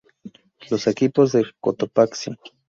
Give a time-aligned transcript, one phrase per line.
[0.71, 2.31] Los equipos de Cotopaxi.